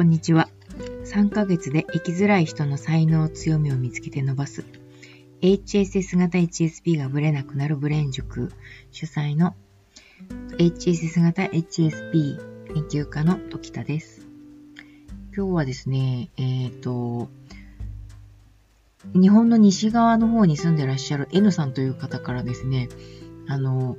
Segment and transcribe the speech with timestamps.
[0.00, 0.48] こんにちは。
[1.04, 4.64] 3ヶ月で生きづらい人の才能、強みを見つけて伸ばす
[5.42, 8.50] HSS 型 HSP がブレなくなるブレン塾
[8.92, 9.54] 主催の
[10.56, 14.26] HSS 型 HSP 研究家の時田です。
[15.36, 17.28] 今日はですね、えっ、ー、と、
[19.12, 22.88] 日本の西側の方に住んでらっしゃる N さんという方からですね、
[23.48, 23.98] あの、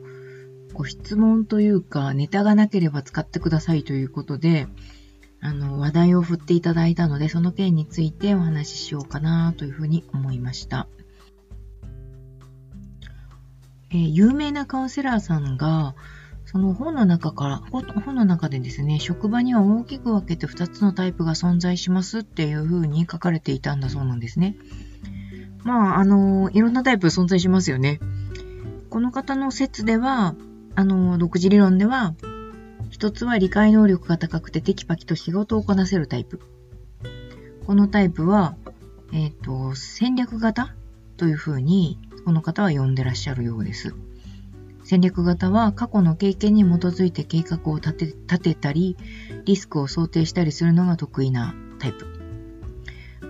[0.74, 4.66] ご質問というか、ネタがなければ使ってくださいということで、
[5.42, 10.88] あの、話題を振っていただいたので、その件についてお話ししようかなというふうに思いました。
[13.90, 15.96] えー、有名なカウンセラーさんが、
[16.46, 24.56] その本の中から、本の中でですね、職場には大きく分けて2つのタイプが存在しますっていうふうに書かれていたんだそうなんですね。
[25.64, 28.00] まあ、あの、いろんなタイプ存在しますよね。
[28.90, 30.36] この方の説では、
[30.76, 32.14] あの、独自理論では、
[32.92, 36.42] 一つは理解能力が高くてテキパキと仕事をこなせるタイプ。
[37.66, 38.58] このタイプは、
[39.14, 40.76] えっ、ー、と、戦略型
[41.16, 43.96] というふうに、この方は呼んでらっしゃるようです。
[44.84, 48.98] 戦略型は過去の経験に基づいて計画を立て立てたり、
[49.46, 52.06] リスクを想定したりするのが得意なタイプ。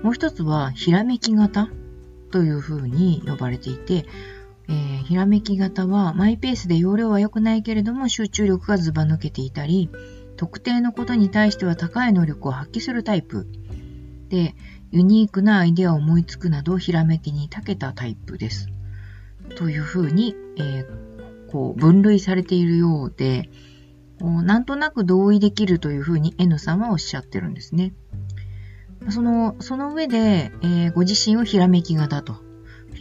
[0.02, 1.70] もう一つは、ひらめき型
[2.32, 4.08] というふうに呼ばれていて、
[4.68, 9.90] えー、ひらめき型はマイペースで容量は良くないけれども集中力がずば抜けていたり、
[10.38, 13.48] 特定のことに対しては高い能力を発揮するタイプ。
[14.30, 14.56] で、
[14.92, 18.68] ユニークなアイデアを思いつくなど、ひらめきに長けたタイプです。
[19.56, 23.50] というふうに、えー、こう分類されているようで、
[24.20, 27.94] なんとなく同意できるというふうに N さんはおっしゃってるんですね。
[29.10, 32.51] その、その上で、えー、ご自身をひらめき型と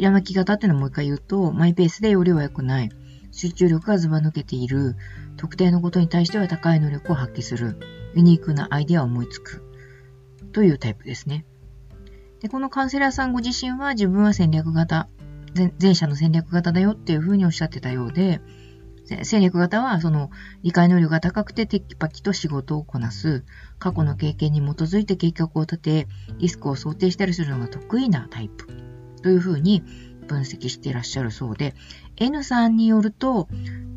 [0.00, 2.88] ひらめき型っていうのをもう一回言うと、マイペースで容量は良くない。
[3.32, 4.96] 集中力がずば抜けている。
[5.36, 7.78] 特定のことに対しては高い能力を発揮する。
[8.14, 9.62] ユニークなアイデアを思いつく。
[10.52, 11.44] というタイプですね。
[12.40, 15.10] で、このカウンセラーさんご自身は自分は戦略型、
[15.78, 18.40] 前者の戦略型だよっていうふうにおっしゃってたようで、
[19.22, 20.30] 戦略型はその
[20.62, 23.44] 理解能力が高くてテキパキと仕事をこなす、
[23.78, 26.08] 過去の経験に基づいて計画を立て、
[26.38, 28.89] リスクを想定したりするのが得意なタイプ。
[29.22, 29.82] というふうに
[30.26, 31.74] 分析していらっしゃるそうで、
[32.16, 33.48] N さんによると、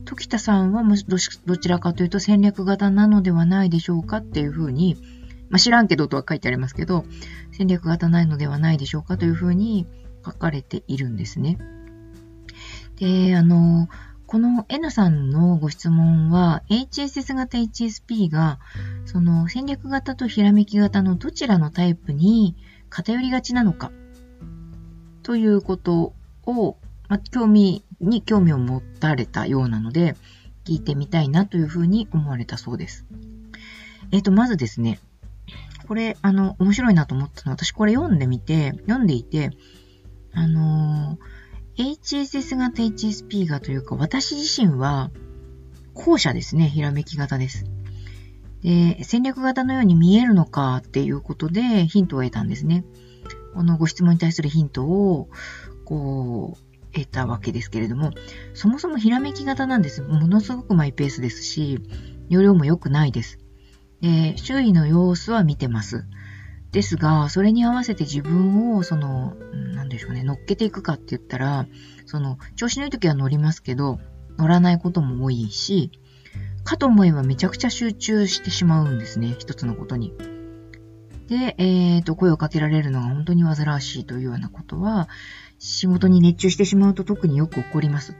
[0.06, 0.84] 時田さんは
[1.46, 4.98] どちらかというと戦略型なのではないでしょうかっていうふうに、
[5.50, 7.06] まあ、知らんけどとは書いてありますけど、
[7.52, 9.86] 戦略型ないのではないでしょうかというふうに
[10.26, 11.58] 書かれているんですね。
[12.98, 13.88] で、あの、
[14.26, 18.60] この N さんのご質問は、HSS 型 HSP が、
[19.06, 22.56] その戦略型とひらめき型のどちらのタイプに
[22.90, 23.92] 偏りがちなのか
[25.24, 26.14] ということ
[26.46, 30.16] を、ま、興味に興味を持たれたようなので、
[30.66, 33.06] 聞いてみたいなというふうに思われたそうです。
[34.12, 35.00] えっ、ー、と、まずですね、
[35.88, 39.52] これ、あの、面白いなと思ったのは、私これ読んでみて、読んでいて、
[40.34, 45.12] あのー、HSS 型 HSP がというか、私自身は、
[45.94, 47.66] 後者ですね、ひらめき型です。
[48.64, 52.86] で、戦略型のように見えるのかっていうことでヒントを得たんですね。
[53.54, 55.30] このご質問に対するヒントを、
[55.86, 58.12] こう、得たわけですけれども、
[58.54, 60.02] そもそもひらめき型なんです。
[60.02, 61.80] ものすごくマイペースですし、
[62.30, 63.40] 容量も良くないです。
[64.02, 66.06] で、周囲の様子は見てます。
[66.72, 69.36] ですが、それに合わせて自分を、その、
[69.76, 71.68] なんでしょうね、乗っけていくかって言ったら、
[72.06, 74.00] その、調子のいい時は乗りますけど、
[74.38, 75.92] 乗らないことも多いし、
[76.64, 80.14] かと思えばめちゃくちゃ集中してしまうんですね、一つのことに。
[81.28, 85.10] で、えっ、ー、と、声をかけられるのが本当に煩わしいというようなことは、
[85.60, 88.16] 仕事に熱中してしまうと特によく起こります。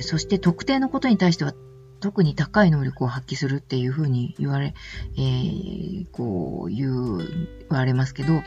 [0.00, 1.54] そして特定のことに対しては
[2.00, 4.74] 特に高い能力を発揮するっていうふうに言われ、
[5.16, 7.26] えー、こう言う、言
[7.70, 8.42] われますけど、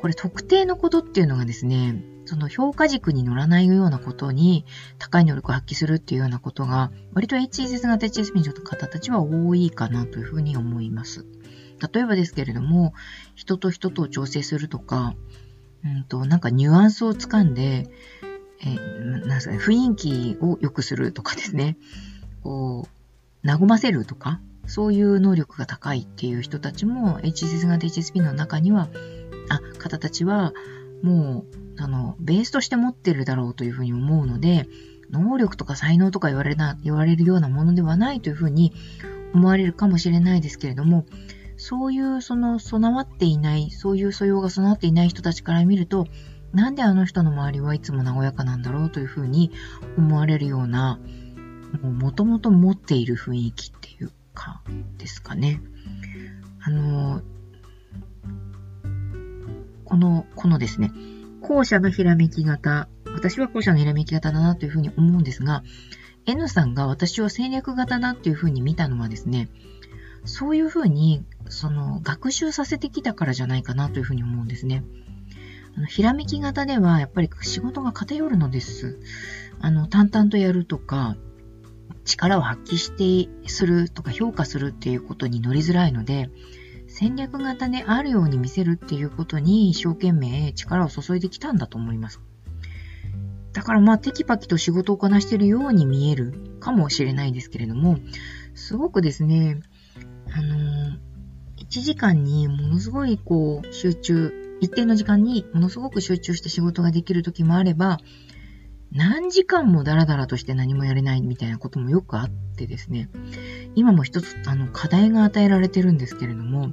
[0.00, 4.64] これ特定のことっていうのがですね、その評価軸に乗らないようなことに
[4.98, 11.26] 高い能力を発揮するっていうようなことが、割と HSS 型 HSP の方たちは多いかなというふうに思います。
[11.92, 12.94] 例えばですけれども、
[13.34, 15.14] 人と人とを調整するとか、
[15.84, 17.88] うんと、なんかニュアンスをつかんで、
[18.60, 21.76] えー、なんすかね、雰囲気を良くするとかですね、
[22.42, 22.88] こ
[23.44, 28.88] う、和ませるとか、そういう能力が高いっていう人たちも HSS 型 HSP の中には、
[29.50, 30.54] あ、方たちは
[31.02, 31.44] も
[31.76, 34.66] う、あの、ベースとして持ってるだろうというふうに思うので、
[35.10, 38.72] 能力とか才能とか言われな、言われるようなものではないというふうに
[39.34, 41.04] 思われるかもしれないですけれども、
[41.56, 46.06] そういうその備わっていない、そういう素養が備わっていない人たちから見ると、
[46.52, 49.50] なんであの人の周りはいつも和やかなんだろうというふうに
[49.96, 51.00] 思われるような、
[51.82, 54.62] もともと持っている雰囲気っていうか、
[54.98, 55.60] ですかね。
[56.60, 57.22] あの、
[59.84, 60.92] この、このですね、
[61.40, 65.62] 後者のひらめき型、私は後者のひらめき型だなというふうに思うんですが、
[66.26, 69.48] N さんが私を戦略型だっていうふうに見たのはですね、
[70.24, 74.84] そういうふうに、その、学習させてきたからじゃないかなというふうに思うんですね。
[75.76, 78.98] あのひらめき型では、やっぱり仕事が偏るのです。
[79.60, 81.16] あの、淡々とやるとか、
[82.04, 86.30] 力を発揮してするとか評価するっていうことに乗りづらいので、
[86.86, 92.20] 戦略型であるように見せるっていうことに一生懸命力を注いできたんだと思います。
[93.52, 97.98] だからまあテキパキと仕事をこなしているように見えるかもしれないですけれども、
[98.54, 99.60] すごくですね、
[100.36, 100.98] あのー、
[101.58, 107.98] 1時間にものすごいこう集中、一定の時間にものすごく集中して仕事ができる時もあれば、
[108.90, 113.08] 何時間もダラダラとして何もやれないみたいなこともよくあってですね、
[113.76, 116.72] 今も一つあの課題が与えられてるんですけれども、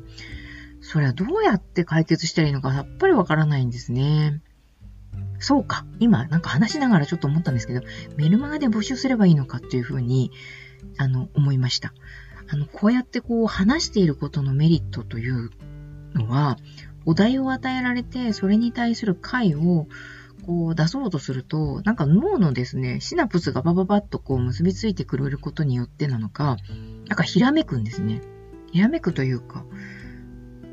[0.81, 4.41] それはどうやって解決したらいいのかさっぱりわからないんですね。
[5.39, 5.85] そうか。
[5.99, 7.81] 今、なんか話しながらちょっと思ったんですけど、
[8.15, 10.31] メルマガで募集すればいいのかっていうふうに、
[10.97, 11.93] あの、思いました。
[12.51, 15.51] あの、こうやってこう話していることのメリットという
[16.13, 16.57] のは、
[17.05, 19.87] お題を与えられて、それに対する回を
[20.45, 26.57] こう出そうとすると、なんか脳のですね、シナプスがバババッとこう結びついてくれることによってなのか、
[27.07, 28.21] なんかひらめくんですね。
[28.73, 29.63] ひらめくというか、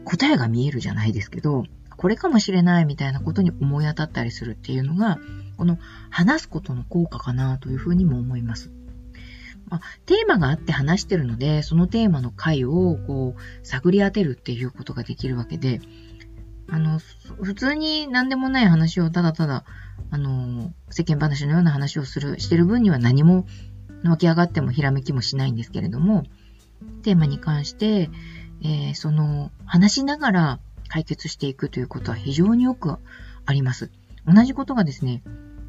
[0.04, 1.62] 答えが見えるじゃないですけど、
[1.96, 5.18] これかもしれないみたいなことに思い当たったりするっていうのが、
[5.56, 5.78] この
[6.10, 8.72] 話すことの効果かなというふうにも思います。
[9.70, 15.80] まあ、テーマがあって話してるので、そのテーマの回をこう探り当てるっていうことができるわけで、
[16.70, 17.00] あの、
[17.42, 19.64] 普通に何でもない話をただただ、
[20.10, 23.46] あの、世間話のような話をする、してる分には何も
[24.04, 26.24] 湧き上がってもひらめきもしないんですけれども、
[27.02, 28.10] テーマに関して、
[28.62, 32.96] えー、その、話しながら解決していくということは非常によく
[33.46, 33.90] あります。
[34.26, 35.22] 同じことがですね、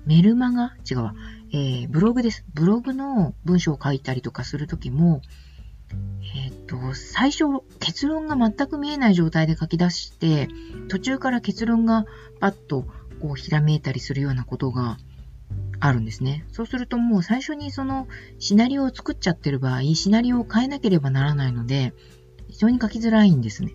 [0.06, 0.76] メルマガ？
[0.90, 1.16] 違うわ。
[1.52, 2.46] えー、ブログです。
[2.54, 5.22] ブログの文章を書いたりとかするときも、
[6.36, 7.46] えっ、と、最初、
[7.80, 10.48] 結論が全く見えない状態で書き出して、
[10.88, 12.06] 途中から結論が
[12.40, 12.86] パッと
[13.22, 14.98] こうひらめいたりするようなことが
[15.80, 16.46] あるんですね。
[16.52, 18.08] そうするともう最初にその
[18.38, 21.94] シナリオを作っちゃってる場合、シナリオを変えなければならないので、
[22.50, 23.74] 非常に書きづらいんですね。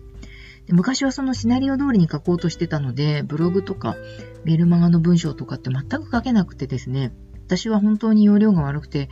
[0.67, 3.95] で昔はそのシナリオ通りに書こうとしてたので、ブログとか
[4.43, 7.11] メルマガの文章とかって全く書けなくてですね、
[7.45, 9.09] 私は本当に容量が悪くて、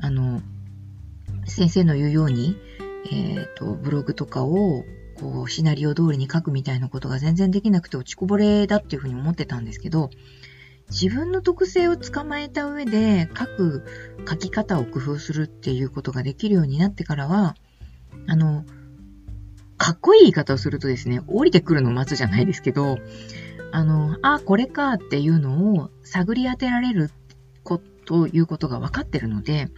[0.00, 0.40] あの、
[1.46, 2.56] 先生の言うように、
[3.10, 4.84] えっ、ー、と、ブログとかを、
[5.20, 10.10] こう、シナリオ通りに書くみたいなことが全然できなくて落ちこぼれだっていうふうに思ってたんですけど、
[10.90, 13.84] 自分の特性を捕まえた上で書く
[14.28, 17.54] 書き方を工夫するっていうことができるようになってからは、
[18.26, 18.64] あの、
[19.78, 22.98] かっこいい言い方をするとですね、降りてくるのを待つじゃないですけど、
[23.70, 27.10] あの、あ、これかっていうのを探り当てられる
[27.62, 29.68] こということが分かってるので、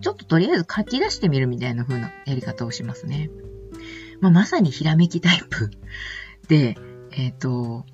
[0.00, 3.30] ちょっととりあえず書き出してみるみたいな風なやり方をしますね。
[4.20, 5.70] まあ、まさにひらめきタイプ
[6.48, 6.76] で、
[7.12, 7.86] えっ、ー、と、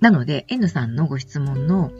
[0.00, 1.90] なので N さんのご質問の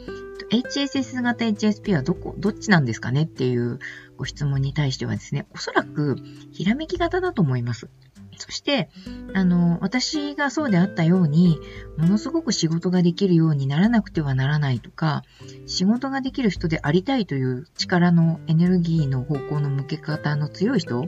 [0.51, 3.79] HSS 型 HSP はどこ、どっちなんですかねっていう
[4.17, 6.17] ご質問に対してはですね、おそらく
[6.53, 7.89] ひらめき型だと思います。
[8.37, 8.89] そして、
[9.35, 11.59] あの、私がそうであったように、
[11.97, 15.23] ものすごく仕事ができるようにならなくてはならないとか、
[15.67, 21.05] 仕事ができる人でありたいという力のエネルギーの方向の向け方の強い人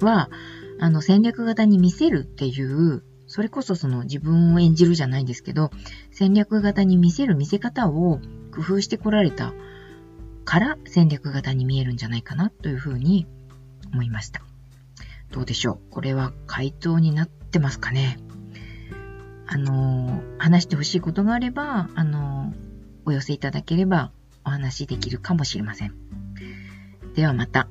[0.00, 0.30] は、
[0.78, 5.70] あの、戦略型に見せるっていう、それこそその自分を演じるじゃないですけど、
[6.10, 8.20] 戦略型に見せる見せ方を
[8.52, 9.52] 工夫してこられた
[10.44, 13.28] から戦略型に見えるんじゃないかなというふうに
[13.92, 14.49] 思いました。
[15.30, 15.90] どうでしょう？
[15.90, 18.18] これは回答になってますかね？
[19.46, 22.52] あの、話してほしいことがあれば、あの、
[23.04, 24.12] お寄せいただければ
[24.44, 25.94] お話しできるかもしれません。
[27.14, 27.68] ではまた。